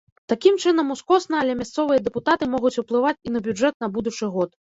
[0.31, 4.59] Такім чынам ускосна, але мясцовыя дэпутаты могуць уплываць і на бюджэт на будучы год.